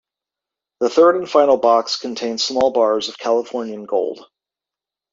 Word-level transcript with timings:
The 0.79 0.89
third 0.89 1.15
and 1.17 1.29
final 1.29 1.57
box 1.57 1.97
contained 1.97 2.41
small 2.41 2.71
bars 2.71 3.07
of 3.07 3.19
Californian 3.19 3.85
gold. 3.85 4.27